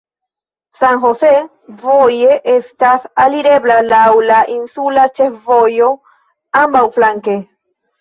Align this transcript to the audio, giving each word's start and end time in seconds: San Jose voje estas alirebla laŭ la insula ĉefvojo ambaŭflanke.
San 0.77 0.95
Jose 1.03 1.33
voje 1.83 2.39
estas 2.55 3.07
alirebla 3.27 3.77
laŭ 3.93 4.03
la 4.33 4.41
insula 4.57 5.07
ĉefvojo 5.23 5.95
ambaŭflanke. 6.67 7.43